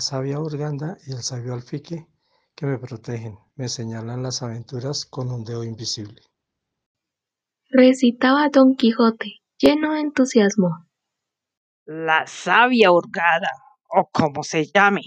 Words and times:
La 0.00 0.04
sabia 0.04 0.40
Urganda 0.40 0.96
y 1.06 1.12
el 1.12 1.22
sabio 1.22 1.52
Alfique 1.52 2.06
que 2.54 2.64
me 2.64 2.78
protegen, 2.78 3.38
me 3.54 3.68
señalan 3.68 4.22
las 4.22 4.42
aventuras 4.42 5.04
con 5.04 5.30
un 5.30 5.44
dedo 5.44 5.62
invisible. 5.62 6.22
Recitaba 7.68 8.48
Don 8.48 8.76
Quijote, 8.76 9.42
lleno 9.58 9.92
de 9.92 10.00
entusiasmo. 10.00 10.86
La 11.84 12.26
sabia 12.26 12.90
hurgada, 12.90 13.50
o 13.90 14.08
como 14.10 14.42
se 14.42 14.64
llame. 14.64 15.02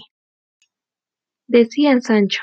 Decía 1.48 2.00
Sancho. 2.00 2.42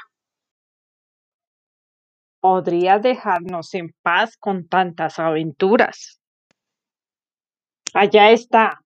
Podría 2.42 3.00
dejarnos 3.00 3.74
en 3.76 3.96
paz 4.02 4.36
con 4.36 4.68
tantas 4.68 5.20
aventuras. 5.20 6.20
Allá 7.94 8.32
está. 8.32 8.81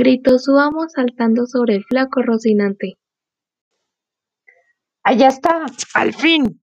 Gritó 0.00 0.38
su 0.38 0.56
amo 0.56 0.88
saltando 0.88 1.44
sobre 1.46 1.74
el 1.74 1.84
flaco 1.84 2.22
Rocinante. 2.22 2.98
Allá 5.02 5.26
está, 5.26 5.66
al 5.92 6.14
fin. 6.14 6.62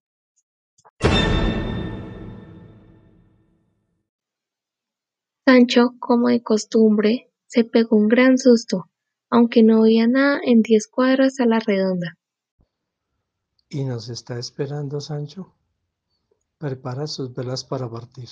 Sancho, 5.46 5.96
como 6.00 6.30
de 6.30 6.42
costumbre, 6.42 7.30
se 7.46 7.66
pegó 7.66 7.98
un 7.98 8.08
gran 8.08 8.38
susto, 8.38 8.86
aunque 9.30 9.64
no 9.64 9.82
veía 9.82 10.08
nada 10.08 10.40
en 10.42 10.62
diez 10.62 10.88
cuadras 10.88 11.42
a 11.42 11.46
la 11.46 11.60
redonda. 11.60 12.18
¿Y 13.68 13.84
nos 13.84 14.08
está 14.08 14.40
esperando 14.40 15.02
Sancho? 15.02 15.54
Prepara 16.58 17.06
sus 17.06 17.36
velas 17.36 17.66
para 17.66 17.90
partir. 17.90 18.30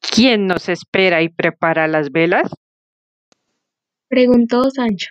¿Quién 0.00 0.46
nos 0.46 0.70
espera 0.70 1.20
y 1.20 1.28
prepara 1.28 1.88
las 1.88 2.10
velas? 2.10 2.50
Preguntó 4.08 4.70
Sancho. 4.70 5.10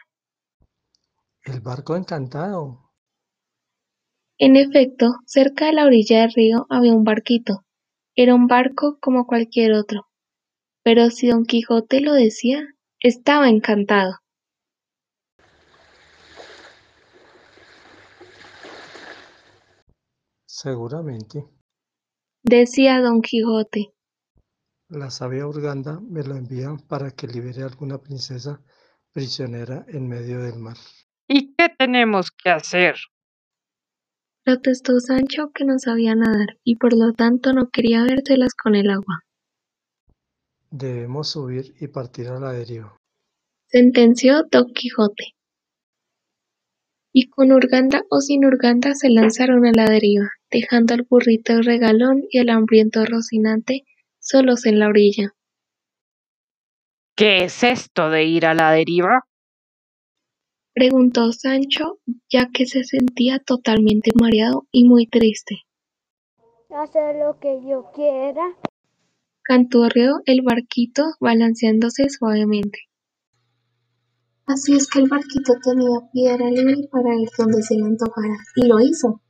El 1.43 1.59
barco 1.59 1.97
encantado. 1.97 2.93
En 4.37 4.55
efecto, 4.55 5.15
cerca 5.25 5.65
de 5.65 5.73
la 5.73 5.85
orilla 5.85 6.21
del 6.21 6.31
río 6.31 6.65
había 6.69 6.93
un 6.93 7.03
barquito. 7.03 7.65
Era 8.15 8.33
un 8.33 8.47
barco 8.47 8.97
como 9.01 9.27
cualquier 9.27 9.73
otro. 9.73 10.07
Pero 10.81 11.09
si 11.09 11.27
don 11.27 11.43
Quijote 11.43 11.99
lo 11.99 12.13
decía, 12.13 12.63
estaba 13.01 13.49
encantado. 13.49 14.13
Seguramente. 20.45 21.45
Decía 22.43 23.01
don 23.01 23.21
Quijote. 23.21 23.93
La 24.87 25.09
sabia 25.09 25.47
Urganda 25.47 25.99
me 25.99 26.23
lo 26.23 26.37
envía 26.37 26.77
para 26.87 27.11
que 27.11 27.27
libere 27.27 27.63
a 27.63 27.65
alguna 27.65 27.97
princesa 27.97 28.61
prisionera 29.15 29.85
en 29.87 30.09
medio 30.09 30.41
del 30.43 30.59
mar. 30.59 30.75
¿Y 31.27 31.55
qué 31.55 31.69
tenemos 31.79 32.31
que 32.31 32.49
hacer? 32.49 32.95
Protestó 34.43 34.99
Sancho 34.99 35.51
que 35.55 35.63
no 35.63 35.79
sabía 35.79 36.15
nadar 36.15 36.59
y 36.65 36.75
por 36.75 36.91
lo 36.93 37.13
tanto 37.13 37.53
no 37.53 37.69
quería 37.69 38.03
vérselas 38.03 38.53
con 38.53 38.75
el 38.75 38.89
agua. 38.89 39.21
Debemos 40.69 41.29
subir 41.29 41.73
y 41.79 41.87
partir 41.87 42.27
a 42.27 42.39
la 42.41 42.51
deriva. 42.51 42.97
Sentenció 43.67 44.43
Don 44.51 44.73
Quijote. 44.73 45.33
Y 47.13 47.29
con 47.29 47.53
Urganda 47.53 48.03
o 48.09 48.19
sin 48.19 48.43
Urganda 48.43 48.93
se 48.95 49.09
lanzaron 49.09 49.65
a 49.65 49.71
la 49.71 49.85
deriva, 49.85 50.27
dejando 50.51 50.93
al 50.93 51.03
burrito 51.09 51.61
regalón 51.61 52.23
y 52.29 52.39
al 52.39 52.49
hambriento 52.49 53.05
Rocinante 53.05 53.85
solos 54.19 54.65
en 54.65 54.79
la 54.79 54.89
orilla. 54.89 55.34
¿Qué 57.17 57.45
es 57.45 57.63
esto 57.63 58.09
de 58.09 58.25
ir 58.25 58.45
a 58.45 58.53
la 58.53 58.71
deriva? 58.71 59.23
Preguntó 60.73 61.31
Sancho, 61.31 61.99
ya 62.29 62.49
que 62.53 62.65
se 62.65 62.83
sentía 62.83 63.39
totalmente 63.39 64.11
mareado 64.19 64.67
y 64.69 64.83
muy 64.83 65.07
triste. 65.07 65.61
Hacer 66.69 67.15
lo 67.15 67.39
que 67.39 67.61
yo 67.65 67.89
quiera. 67.95 68.43
Canturreó 69.43 70.15
el 70.25 70.41
barquito 70.41 71.03
balanceándose 71.21 72.09
suavemente. 72.09 72.79
Así 74.45 74.75
es 74.75 74.89
que 74.89 74.99
el 74.99 75.07
barquito 75.07 75.53
tenía 75.63 75.97
piedra 76.11 76.49
libre 76.49 76.89
para 76.91 77.15
ir 77.15 77.29
donde 77.37 77.63
se 77.63 77.75
le 77.75 77.85
antojara, 77.85 78.35
y 78.57 78.67
lo 78.67 78.81
hizo. 78.81 79.21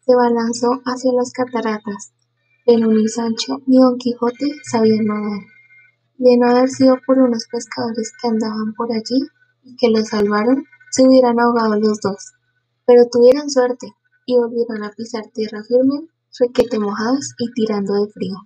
Se 0.00 0.16
balanzó 0.16 0.82
hacia 0.84 1.12
las 1.12 1.30
cataratas, 1.32 2.12
pero 2.66 2.88
ni 2.88 3.06
Sancho 3.06 3.58
ni 3.66 3.78
Don 3.78 3.98
Quijote 3.98 4.50
sabían 4.64 5.04
nadar. 5.04 5.59
De 6.20 6.36
no 6.36 6.50
haber 6.50 6.68
sido 6.68 6.98
por 7.06 7.18
unos 7.18 7.46
pescadores 7.50 8.12
que 8.20 8.28
andaban 8.28 8.74
por 8.74 8.92
allí 8.92 9.26
y 9.64 9.74
que 9.76 9.88
los 9.88 10.08
salvaron, 10.08 10.66
se 10.90 11.02
hubieran 11.08 11.40
ahogado 11.40 11.80
los 11.80 11.98
dos, 12.02 12.34
pero 12.84 13.06
tuvieron 13.10 13.48
suerte 13.48 13.86
y 14.26 14.36
volvieron 14.36 14.84
a 14.84 14.90
pisar 14.90 15.22
tierra 15.32 15.62
firme, 15.66 16.08
requete 16.38 16.78
mojados 16.78 17.32
y 17.38 17.50
tirando 17.52 17.94
de 17.94 18.12
frío. 18.12 18.36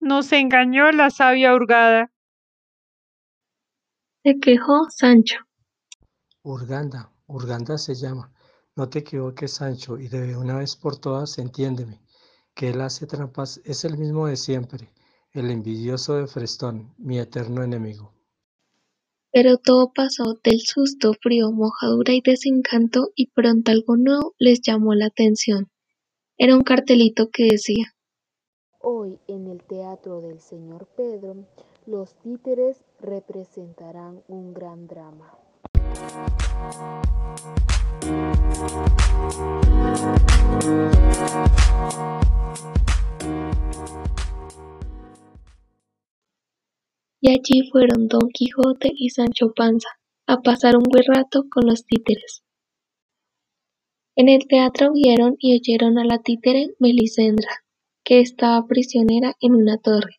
Nos 0.00 0.32
engañó 0.32 0.90
la 0.90 1.10
sabia 1.10 1.54
hurgada. 1.54 2.10
Se 4.26 4.40
quejó 4.40 4.90
Sancho. 4.90 5.36
Urganda, 6.42 7.12
Urganda 7.28 7.78
se 7.78 7.94
llama. 7.94 8.32
No 8.74 8.88
te 8.88 8.98
equivoques, 8.98 9.52
Sancho, 9.52 10.00
y 10.00 10.08
de 10.08 10.36
una 10.36 10.58
vez 10.58 10.74
por 10.74 10.98
todas 10.98 11.38
entiéndeme, 11.38 12.02
que 12.52 12.70
él 12.70 12.80
hace 12.80 13.06
trampas 13.06 13.60
es 13.64 13.84
el 13.84 13.96
mismo 13.96 14.26
de 14.26 14.36
siempre, 14.36 14.88
el 15.30 15.48
envidioso 15.48 16.16
de 16.16 16.26
Frestón, 16.26 16.92
mi 16.98 17.20
eterno 17.20 17.62
enemigo. 17.62 18.14
Pero 19.30 19.58
todo 19.58 19.92
pasó 19.94 20.40
del 20.42 20.58
susto, 20.58 21.12
frío, 21.22 21.52
mojadura 21.52 22.12
y 22.12 22.20
desencanto, 22.20 23.12
y 23.14 23.28
pronto 23.30 23.70
algo 23.70 23.96
nuevo 23.96 24.34
les 24.40 24.60
llamó 24.60 24.94
la 24.94 25.06
atención. 25.06 25.70
Era 26.36 26.56
un 26.56 26.64
cartelito 26.64 27.30
que 27.30 27.44
decía 27.44 27.94
Hoy 28.80 29.20
en 29.28 29.46
el 29.46 29.62
Teatro 29.62 30.20
del 30.20 30.40
Señor 30.40 30.88
Pedro, 30.96 31.46
los 31.86 32.14
títeres 32.18 32.84
representarán 33.00 34.22
un 34.26 34.52
gran 34.52 34.88
drama. 34.88 35.32
Y 47.20 47.30
allí 47.30 47.68
fueron 47.70 48.08
Don 48.08 48.28
Quijote 48.32 48.90
y 48.92 49.10
Sancho 49.10 49.52
Panza 49.54 49.88
a 50.26 50.38
pasar 50.42 50.76
un 50.76 50.82
buen 50.82 51.04
rato 51.06 51.44
con 51.50 51.66
los 51.66 51.84
títeres. 51.84 52.42
En 54.16 54.28
el 54.28 54.46
teatro 54.48 54.92
vieron 54.92 55.36
y 55.38 55.56
oyeron 55.56 55.98
a 55.98 56.04
la 56.04 56.18
títere 56.18 56.74
Melisendra, 56.80 57.64
que 58.04 58.20
estaba 58.20 58.66
prisionera 58.66 59.34
en 59.40 59.54
una 59.54 59.78
torre, 59.78 60.16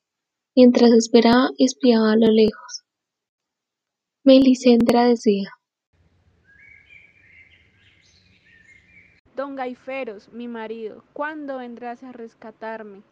mientras 0.57 0.90
esperaba 0.91 1.51
y 1.56 1.66
espiaba 1.66 2.13
a 2.13 2.16
lo 2.16 2.31
lejos. 2.31 2.84
Melisendra 4.23 5.06
decía 5.06 5.51
Don 9.35 9.56
Gaiferos, 9.56 10.29
mi 10.34 10.47
marido, 10.47 11.04
¿cuándo 11.13 11.59
vendrás 11.59 12.01
a 12.01 12.12
rescatarme? 12.12 13.04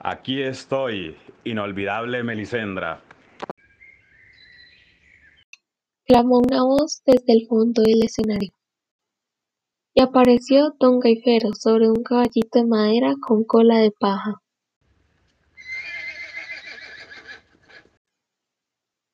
Aquí 0.00 0.40
estoy, 0.40 1.14
inolvidable 1.44 2.22
Melisendra. 2.22 3.02
Clamó 6.04 6.38
una 6.38 6.62
voz 6.62 7.02
desde 7.06 7.32
el 7.32 7.46
fondo 7.46 7.82
del 7.82 8.02
escenario. 8.02 8.52
Y 9.94 10.02
apareció 10.02 10.74
don 10.78 10.98
Gaifero 10.98 11.50
sobre 11.58 11.88
un 11.88 12.02
caballito 12.02 12.58
de 12.58 12.66
madera 12.66 13.14
con 13.20 13.44
cola 13.44 13.78
de 13.78 13.90
paja. 13.92 14.40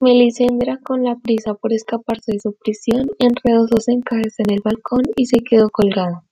Melisendra, 0.00 0.78
con 0.82 1.04
la 1.04 1.16
prisa 1.16 1.52
por 1.52 1.74
escaparse 1.74 2.32
de 2.32 2.40
su 2.40 2.54
prisión, 2.54 3.10
enredó 3.18 3.68
sus 3.68 3.86
encajes 3.88 4.34
en 4.38 4.50
el 4.50 4.60
balcón 4.64 5.02
y 5.14 5.26
se 5.26 5.40
quedó 5.40 5.68
colgado. 5.68 6.22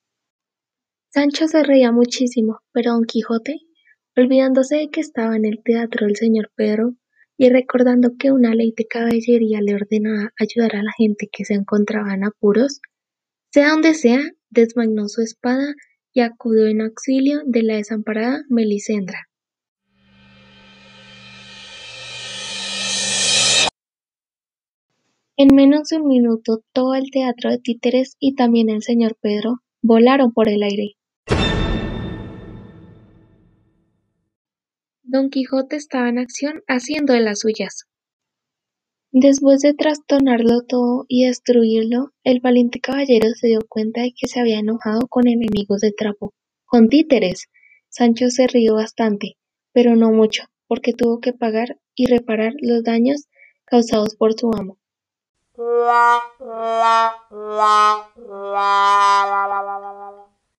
Sancho 1.10 1.46
se 1.49 1.62
reía 1.62 1.93
muchísimo, 1.93 2.60
pero 2.72 2.93
don 2.93 3.05
Quijote, 3.05 3.60
olvidándose 4.16 4.76
de 4.76 4.88
que 4.88 5.00
estaba 5.00 5.37
en 5.37 5.44
el 5.44 5.62
teatro 5.62 6.06
del 6.06 6.16
señor 6.16 6.50
Pedro 6.55 6.94
y 7.38 7.49
recordando 7.50 8.11
que 8.19 8.32
una 8.32 8.52
ley 8.52 8.75
de 8.76 8.87
caballería 8.87 9.61
le 9.62 9.76
ordenaba 9.76 10.32
ayudar 10.38 10.75
a 10.75 10.82
la 10.82 10.90
gente 10.99 11.29
que 11.32 11.44
se 11.44 11.55
encontraba 11.55 12.12
en 12.12 12.25
apuros, 12.25 12.81
sea 13.52 13.70
donde 13.70 13.94
sea, 13.94 14.20
desvainó 14.50 15.08
su 15.08 15.23
espada 15.23 15.75
y 16.12 16.20
acudió 16.20 16.67
en 16.67 16.82
auxilio 16.82 17.43
de 17.46 17.62
la 17.62 17.76
desamparada 17.76 18.43
Melisendra. 18.49 19.29
En 25.37 25.55
menos 25.55 25.88
de 25.88 25.99
un 25.99 26.08
minuto 26.08 26.64
todo 26.73 26.96
el 26.96 27.12
teatro 27.12 27.50
de 27.50 27.58
títeres 27.58 28.17
y 28.19 28.34
también 28.34 28.69
el 28.69 28.82
señor 28.82 29.17
Pedro 29.20 29.61
volaron 29.81 30.32
por 30.32 30.49
el 30.49 30.64
aire. 30.64 30.98
Don 35.10 35.31
Quijote 35.31 35.76
estaba 35.76 36.10
en 36.10 36.19
acción 36.19 36.62
haciendo 36.69 37.14
de 37.14 37.20
las 37.20 37.40
suyas. 37.40 37.87
Después 39.10 39.62
de 39.62 39.72
trastornarlo 39.72 40.64
todo 40.69 41.06
y 41.08 41.25
destruirlo, 41.25 42.12
el 42.25 42.40
valiente 42.40 42.78
caballero 42.78 43.31
se 43.31 43.46
dio 43.46 43.60
cuenta 43.66 44.02
de 44.02 44.12
que 44.14 44.28
se 44.28 44.38
había 44.38 44.58
enojado 44.58 45.08
con 45.08 45.26
enemigos 45.26 45.81
de 45.81 45.93
trapo, 45.93 46.34
con 46.66 46.90
títeres. 46.90 47.46
Sancho 47.88 48.28
se 48.28 48.49
rió 48.49 48.75
bastante, 48.75 49.38
pero 49.72 49.96
no 49.96 50.10
mucho, 50.10 50.44
porque 50.66 50.93
tuvo 50.93 51.20
que 51.20 51.32
pagar 51.32 51.78
y 51.94 52.05
reparar 52.05 52.52
los 52.60 52.84
daños 52.84 53.28
causados 53.64 54.14
por 54.14 54.38
su 54.38 54.50
amo. 54.55 54.76